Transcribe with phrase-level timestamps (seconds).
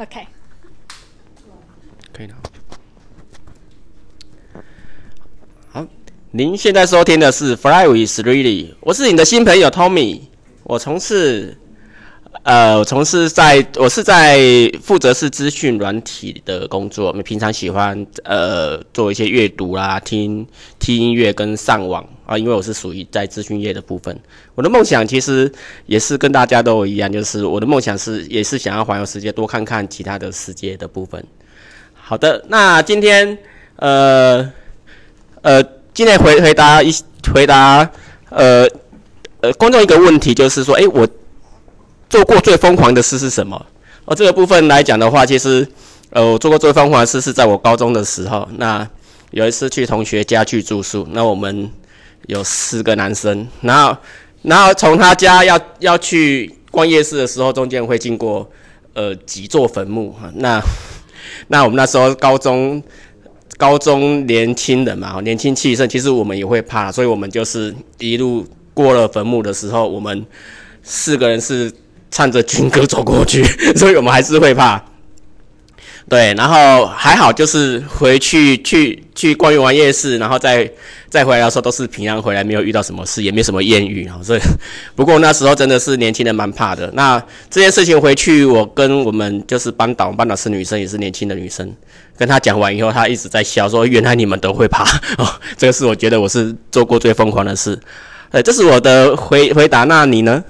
[0.00, 0.26] OK，
[2.10, 2.34] 可以了。
[5.68, 5.86] 好，
[6.30, 10.22] 您现在收听的是 Fly with Lily，我是你的新朋友 Tommy，
[10.62, 11.54] 我从事。
[12.42, 14.40] 呃，我从事在，我是在
[14.80, 17.08] 负责是资讯软体的工作。
[17.08, 20.46] 我们平常喜欢呃做一些阅读啦，听
[20.78, 24.16] 听音乐跟上网啊，因为我是属于在资讯业的部分。
[24.54, 25.50] 我的梦想其实
[25.86, 31.24] 也是跟大家都一样，就是我的梦想是也是想要环游世界，多看看其他的世界的部分。
[31.92, 33.36] 好的，那今天
[33.74, 34.48] 呃
[35.42, 35.60] 呃，
[35.92, 36.94] 今天回回答一
[37.34, 37.90] 回答
[38.28, 38.64] 呃
[39.40, 41.08] 呃观众一个问题，就是说，哎我。
[42.08, 43.66] 做过最疯狂的事是什么？
[44.04, 45.64] 哦，这个部分来讲的话，其实，
[46.10, 48.48] 呃，我做过最疯狂的事是在我高中的时候。
[48.56, 48.84] 那
[49.30, 51.70] 有一次去同学家去住宿，那我们
[52.26, 53.96] 有四个男生，然后，
[54.42, 58.48] 然后从他家要要去逛夜市的时候，中间会经过
[58.94, 60.14] 呃几座坟墓。
[60.34, 60.62] 那
[61.48, 62.82] 那我们那时候高中
[63.56, 70.24] 高中年轻人嘛，年轻气盛，其实我们也会怕，所以我们就是一路过了坟墓的时候，我们
[70.82, 71.72] 四个人是。
[72.12, 73.44] 唱着军歌走过去，
[73.78, 74.84] 所以我们还是会怕。
[76.10, 80.68] 对，然后还好，就是回去去去逛完夜市，然后再
[81.08, 84.18] 再回来的时候都是平安回来，没有遇到什么事，也没什么艳遇啊。
[84.20, 84.40] 所以，
[84.96, 86.90] 不过那时候真的是年轻人蛮怕的。
[86.94, 91.72] 那这件事情回去，我跟我们就是班导，班导是女生，也是年轻的女生，
[92.18, 94.82] 跟她讲完以后，她一直在笑，说原来你们都会怕
[95.16, 95.24] 哦。
[95.56, 97.78] 这个是我觉得我是做过最疯狂的事。
[98.32, 99.84] 呃，这是我的回回答。
[99.84, 100.42] 那你呢？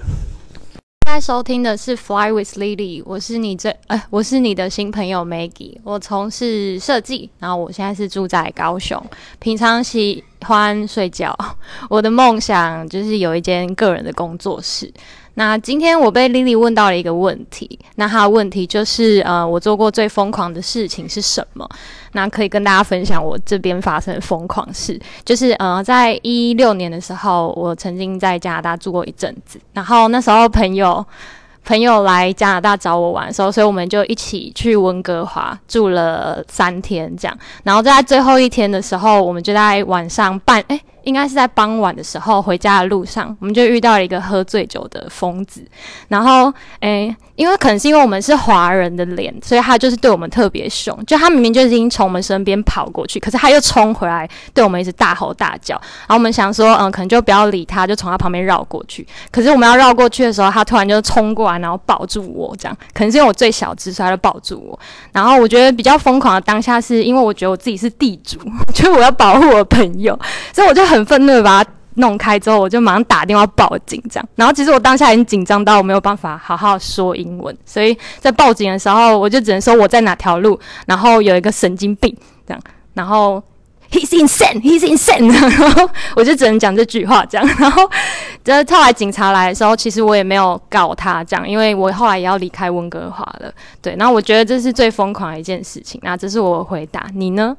[1.12, 9.04] 在收听的是 Fly with Lily，我是你最呃，我是你的新朋友 Maggie，我从事设计，然后我现在是住在高雄，
[9.40, 11.36] 平常喜欢睡觉，
[11.88, 14.88] 我的梦想就是有一间个人的工作室。
[15.34, 21.68] 那今天我被 Lily 问到了一个问题，那他的问题就是，呃，我做过最疯狂的事情是什么？
[22.12, 31.04] 那可以跟大家分享我这边发生的疯狂事，就是，呃，在一六年的时候，我曾经在加拿大住过一阵子，然后那时候朋友。
[31.62, 37.38] 朋友来加拿大找我玩的时候，所以我们就一起去温哥华住了三天，这样。
[37.62, 45.62] 然后在最后一天的时候，我们就在晚上半，哎，应该是在傍晚的时候回家的路上，我们就遇到了一个喝醉酒的疯子。
[46.08, 50.98] 然后，哎，因为可能是因为我们是华人的脸，所以他就是对我们特别凶。
[51.06, 55.74] 就他明明就已经从我们身边跑过去，可是他又冲回来对我们一直大吼大叫。
[55.76, 59.06] 然后我们想说，嗯，可能就不要理他，就从他旁边绕过去。
[59.30, 61.60] 可是我们要绕过去的时候，他突然就冲过来。
[61.60, 64.80] 然后抱住我，这样可能是因为我最小只，所以他就抱住我。
[65.12, 68.38] 然后我觉得比较疯狂的当下，是因为我觉得我自己是地主，
[68.72, 70.18] 觉得我要保护我朋友，
[70.54, 74.28] 所以我就很愤怒把它弄开之后，我就马上打电话报警，这样。
[74.34, 82.14] 然后其实我当下已经紧张到我没有办法好好说英文，所以在报警的时候，我就只能说我在哪条路，然后有一个神经病
[82.46, 82.62] 这样，
[82.94, 83.42] 然后。
[83.92, 84.60] He's insane.
[84.60, 85.28] He's insane.
[85.32, 87.44] 然后我就只能讲这句话这样。
[87.58, 87.82] 然后，
[88.44, 93.52] 这后来警察来的时候，其实我也没有告他这样，因为我后来也要离开温哥华了。
[93.82, 96.00] 对，然后我觉得这是最疯狂的一件事情。
[96.04, 97.56] 那这是我回答，你呢？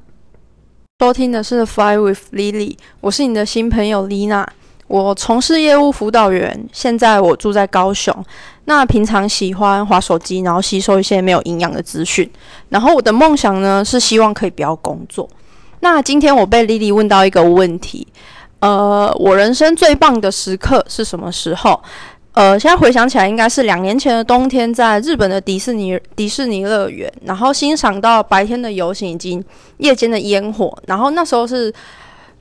[1.01, 4.45] 收听的是 Fly with Lily，我是你的新朋友 Lina。
[4.85, 8.15] 我从事业务辅导员，现在我住在高雄。
[8.65, 12.31] 那平常喜欢划手机，然后吸收一些没有营养的资讯。
[12.69, 15.27] 然后我的梦想呢，是希望可以不要工作。
[15.79, 18.07] 那今天我被莉莉问到一个问题，
[18.59, 21.81] 呃，我人生最棒的时刻是什么时候？
[22.33, 29.43] 呃，现在回想起来，应该是两年前的冬天，在日本的迪士尼迪士尼乐园，然后欣赏到白天的游行以及
[29.77, 31.73] 夜间的烟火，然后那时候是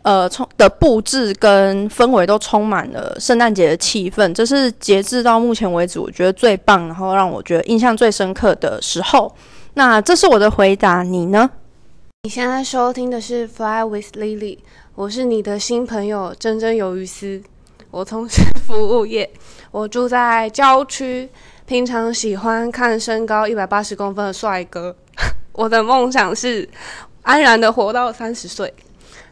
[0.03, 9.35] 呃，充的布置跟氛围都充满了圣诞节的气氛，这是截至到目前为止我觉得最棒，然后让我觉得印象最深刻的时候。
[9.75, 11.51] 那这是我的回答，你呢？
[12.23, 14.59] 你现在收听的是 Fly with Lily，
[14.95, 17.43] 我是你的新朋友真真有鱼丝。
[17.91, 19.29] 我从事服务业，
[19.71, 21.29] 我住在郊区，
[21.67, 24.95] 平常喜欢看身高一百八十公分的帅哥。
[25.53, 26.69] 我的梦想是
[27.23, 28.73] 安然的活到三十岁。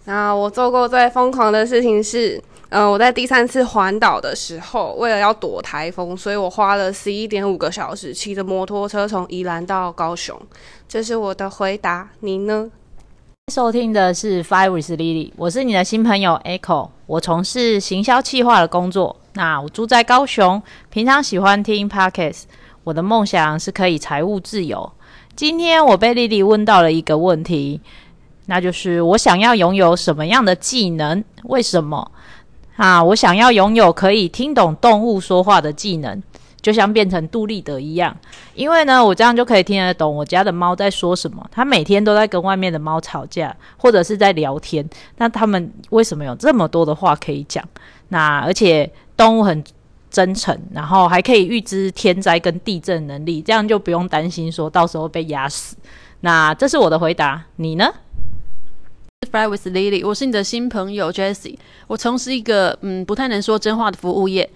[0.04, 2.42] 那我做过最疯狂的事情是。
[2.70, 10.38] 嗯，我在第三次环岛的时候，为了要躲台风，所以我花了十一点五个小时骑着摩托车从宜兰到高雄。
[10.86, 12.70] 这是我的回答，你呢？
[13.48, 19.16] 收听的是 Five with Lily，我是你的新朋友 Echo，我从事行销企划的工作。
[19.32, 22.42] 那我住在高雄，平常喜欢听 Podcast。
[22.84, 24.92] 我的梦想是可以财务自由。
[25.34, 27.80] 今天我被 Lily 问到了一个问题，
[28.46, 31.24] 那就是我想要拥有什么样的技能？
[31.44, 32.10] 为什么？
[32.76, 36.22] 啊，我想要拥有可以听懂动物说话的技能，
[36.60, 38.16] 就像变成杜立德一样。
[38.54, 41.44] 因为呢，我这样就可以听得懂我家的猫在说什么。
[41.50, 44.88] 它每天都在跟外面的猫吵架，或者是在聊天。
[45.16, 47.64] 那他们为什么有这么多的话可以讲？
[48.08, 49.62] 那而且动物很
[50.10, 55.76] 真诚，然后还可以预知天灾跟地震能力，这样就不用担心说到时候被压死。
[56.20, 57.92] 那这是我的回答，你呢
[59.30, 61.58] ？Fly with Lily，我是你的新朋友 Jessie。
[61.86, 64.48] 我从事一个嗯不太能说真话的服务业。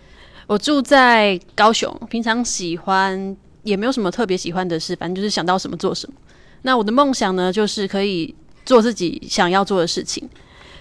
[0.52, 6.14] 我住在高雄，平常喜欢也没有什么特别喜欢的事，反正就是想到什么做什么。
[6.60, 8.34] 那我的梦想呢，就是可以
[8.66, 10.28] 做自己想要做的事情。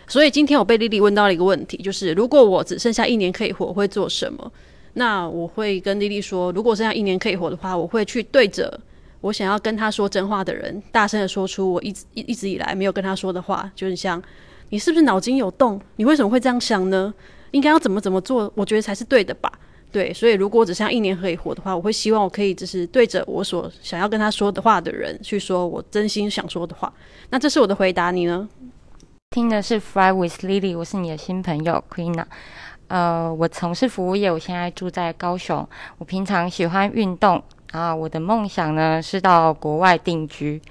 [0.10, 4.52] 所以今天我被丽丽问到了一个问题，就是如果我只剩下一年可以活，我会做什么？
[4.96, 8.78] 那我会跟丽丽说，如果剩下一年可以活的话，我会去对着
[9.22, 14.22] 我想要跟他说真话的人，大声的说出我一直一一直以来没有跟他说的话，就是像
[14.68, 15.80] 你是不是脑筋有洞？
[15.96, 17.14] 你为什么会这样想呢？
[17.52, 18.52] 应该要怎么怎么做？
[18.56, 19.52] 我觉得才是对的吧。
[19.92, 26.92] 对，所以如果只剩一年可以活的话，我会希望我可以就是对着我所想要跟他说的话的人去说我真心想说的话。
[27.30, 28.48] 那这是我的回答，你呢？
[29.32, 32.26] 听的是 Fly with Lily，我是你的新朋友 Queena。
[32.88, 35.68] 呃，我从事服务业，我现在住在高雄。
[35.98, 40.62] 我平常喜欢运动啊，我的梦想呢是到国外定居。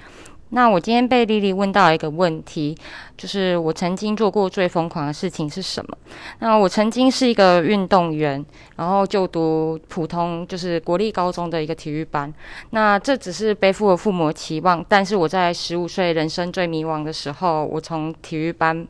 [0.51, 2.77] 那我今天被丽丽问到一个问题，
[3.17, 5.97] 就是我曾经做过最疯狂的事情是什么？
[6.41, 8.45] 那我曾经是一个运动员，
[8.77, 12.33] 然后就读普通就是国立高中的一个体育班。
[12.71, 18.87] 那这只是背负了父母期望，但是我在十五岁人生最迷茫的时候，我从体育班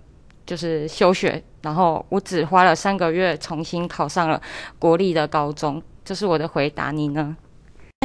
[0.46, 4.40] 就是休学，然后我只花了三个月重新考上了
[4.78, 5.82] 国立的高中。
[6.02, 7.36] 这是我的回答，你呢？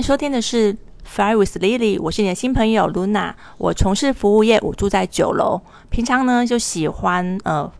[0.03, 0.75] 收听的是
[1.05, 3.33] Fly with Lily，我是你的新朋友 Luna。
[3.57, 5.61] 我从事服务业，我住在九楼。
[5.89, 7.71] 平常呢就喜欢呃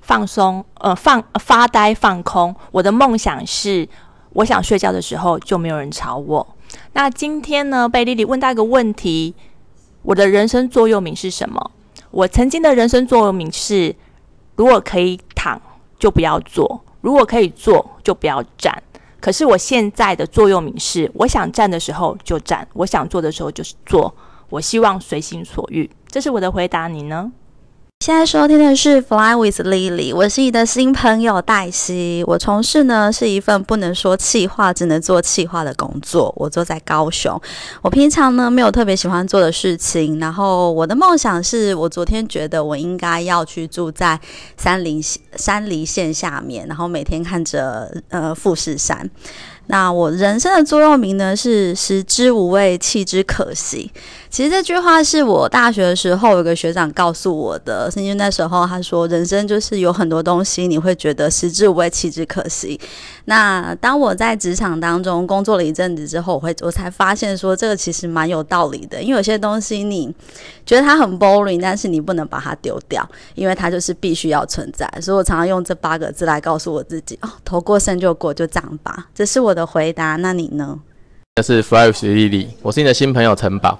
[0.00, 2.54] 放松，呃放、发呆放空。
[2.72, 3.88] 我的梦想是，
[4.34, 6.46] 我想睡觉的时候就没有人吵我。
[6.92, 9.34] 那今天呢被 Lily 问到一个问题：
[10.02, 11.70] 我的人生座右铭是什么？
[12.10, 13.94] 我曾经的人生座右铭是：
[14.56, 15.58] 如果可以躺，
[15.98, 18.82] 就不要坐；如果可以坐，就不要站。
[19.22, 24.12] 可是我现在的座右铭是：我想站的时候就站，我想做的时候就是做。
[24.48, 25.88] 我希望随心所欲。
[26.08, 27.30] 这是我的回答，你呢？
[28.02, 32.24] 现在收听的是 Fly with Lily，我是你的新朋友黛西。
[32.26, 36.34] 我从事呢是一份不能说气话，只能做气话的工作。
[36.36, 37.40] 我坐在高雄，
[37.80, 40.18] 我平常呢没有特别喜欢做的事情。
[40.18, 44.20] 然后我的梦想是我昨天觉得我应该要去住在
[44.56, 45.00] 山林
[45.36, 49.08] 山梨县下面，然后每天看着呃富士山。
[49.72, 53.90] 那我人生的座右铭呢是“食之无味，弃之可惜”。
[54.28, 62.78] 其实这句话是我大学的时候有个学长告诉我的，是因为那时候他说人生就是有很多东西你会觉得食之无味，弃之可惜。
[63.26, 70.14] 那当我在职场当中工作了一阵子之后，我会我才发现说这个其实蛮有道理的，因为有些东西你
[70.66, 74.86] 觉得它很 boring，但是你不能把它丢掉，因为它就是必须要存在。
[75.00, 79.06] 所以我常常用这八个字来告诉我自己：哦，头过身就过，就这样吧。
[79.14, 80.16] 这是我的回答。
[80.16, 80.80] 那你呢？
[81.36, 83.78] 这是 Fly with Lily，我是你的新朋友陈宝。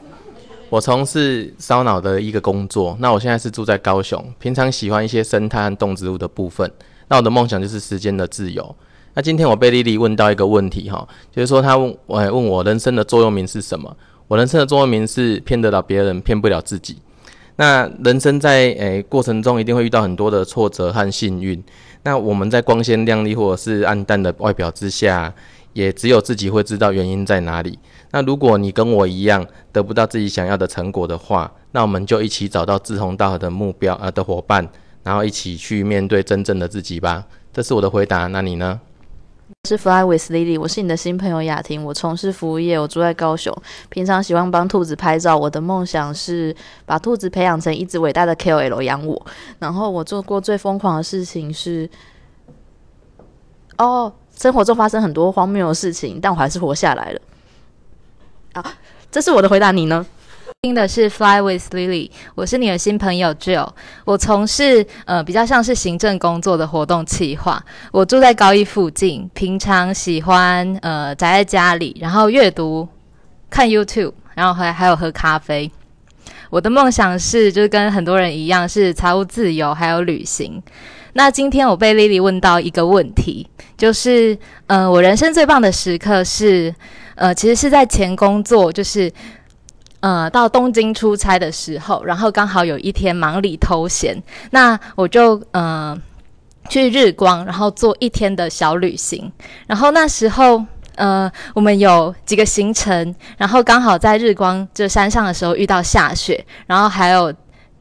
[0.71, 6.71] 我从事烧脑的一个工作，那我现在是住在高雄，平常喜欢一些生态和动植物的部分。
[7.09, 8.75] 那我的梦想就是时间的自由。
[9.13, 13.95] 那今天我被丽丽问到一个问题哈，就是说她问我问我人生的座右铭是什么？
[14.29, 16.97] 我人生的座右铭是骗得了别人，骗不了自己。
[17.57, 21.63] 那人生在诶、过程中一定会遇到很多的挫折和幸运。
[22.03, 25.33] 那我们在光鲜亮丽或者是暗淡的外表之下，
[25.73, 27.79] 也只有自己会知道原因在哪里。
[28.11, 34.69] 那如果你跟我一样得不到自己想要的成果的话，那我们就一起找到志同道合的目标呃的伙伴，
[35.03, 37.25] 然后一起去面对真正的自己吧。
[37.53, 38.81] 这是我的回答，那你呢？
[39.69, 41.85] 是 Fly with Lily，我是你的新朋友雅婷。
[41.85, 43.55] 我从事服务业，我住在高雄，
[43.91, 45.37] 平常喜欢帮兔子拍照。
[45.37, 46.55] 我的梦想是
[46.87, 49.27] 把兔子培养成一只伟大的 KOL 养我。
[49.59, 51.89] 然后我做过最疯狂的事情是，
[53.77, 57.21] 哦，生活中发生很多荒谬的事情，但我还是活下来了。
[58.53, 58.75] 啊，
[59.11, 60.05] 这是我的回答，你呢？
[60.63, 63.69] 听的是 Fly with Lily，我是你的新朋友 Jill。
[64.05, 67.65] 我从事呃比较像是行政工作的活动企划。
[67.91, 72.87] 我住在高一附近，平常喜欢呃宅在家里，然后阅读、
[73.51, 75.69] 看 YouTube，然后还还有喝咖啡。
[76.49, 80.63] 我的梦想是，就是跟很多人一样，是财务自由，还有旅行。
[81.15, 86.75] 那今天我被 Lily 问到一个问题，就是呃我人生最棒的时刻是
[87.15, 89.13] 呃其实是在前工作，就是。
[90.05, 95.97] 呃，到东京出差的时候，然后刚好有一天忙里偷闲，那我就呃
[96.69, 99.31] 去日光，然后做一天的小旅行。
[99.69, 100.61] 然后那时候
[100.97, 107.33] 呃，我们有几个行程，然后刚好在日光这山上的时候遇到下雪，然后还有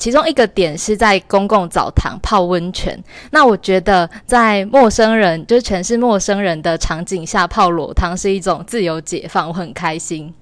[0.02, 3.00] 其中一个点是在公共澡堂泡温泉。
[3.30, 10.34] 那我觉得在陌生人就是全是陌生人的场景下泡裸汤是一种自由解放，我很开心。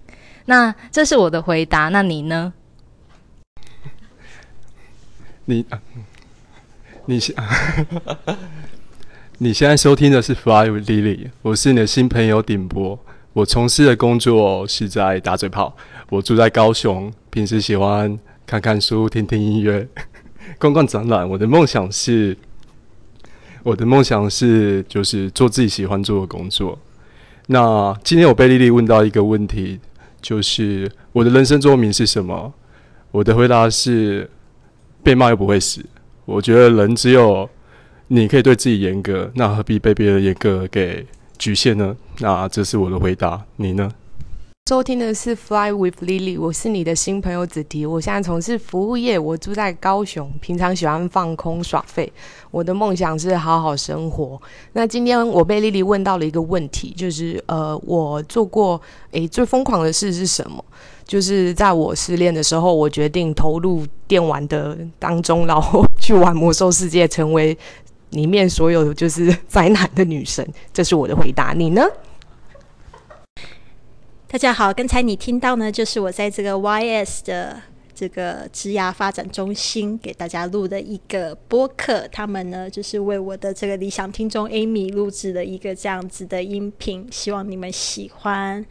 [0.45, 2.53] 那这是我的回答，那你呢？
[5.43, 5.65] 你，
[7.05, 7.35] 你现
[9.39, 12.97] 你现在收听的是 Fly with Lily，我是你的新朋友顶波。
[13.33, 15.75] 我从事的工作是在打嘴炮。
[16.09, 18.17] 我住在高雄，平时喜欢
[18.49, 19.87] 看看书、听听音乐、
[20.57, 21.29] 逛逛展览。
[21.29, 22.35] 我的梦想是，
[23.61, 26.75] 我的梦想是就是做自己喜欢做的工作。
[27.45, 29.79] 那今天我被丽丽问到一个问题，
[30.19, 32.51] 就是我的人生座右铭是什么？
[33.11, 34.27] 我的回答是。
[35.01, 35.81] 被骂又不会死，
[36.25, 37.49] 我觉得人只有
[38.07, 41.95] 你可以对自己严格，那何必被别人严格给局限呢？
[42.17, 43.89] 那这是我的回答，你呢？
[44.69, 47.87] 收听的是 Fly with Lily，我是你的新朋友子迪。
[47.87, 52.13] 我现在从事服务业，我住在高雄，平常喜欢放空耍废。
[52.51, 54.39] 我的梦想是好好生活。
[54.73, 60.63] 那今天我被丽丽问到了一个问题，就是呃，我做过诶最疯狂的事是什么？
[61.03, 67.57] 就是在我失恋的时候，我决定投入电玩的当中，然后去玩魔兽世界，成为
[68.11, 70.47] 里面所有就是 灾难的女神。
[70.71, 71.81] 这是我的回答，你呢？
[74.31, 77.59] 大家好，刚才你听到呢，就是我在这个 YS 的
[77.95, 88.63] 这个职涯发展中心给大家录的一个播客，他们呢就是为我的这个理想听众 Amy 录制的一个这样子的音频，希望你们喜欢。